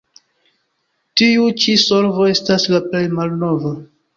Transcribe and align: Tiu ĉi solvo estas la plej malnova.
Tiu 1.21 1.45
ĉi 1.65 1.75
solvo 1.83 2.27
estas 2.33 2.67
la 2.73 2.83
plej 2.89 3.07
malnova. 3.21 3.79